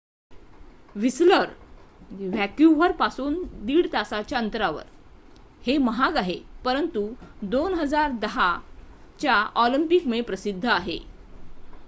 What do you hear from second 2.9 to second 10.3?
पासून 1.5 तासाच्या अंतरावर हे महाग आहे परंतु 2010ऑलिम्पिक मुळे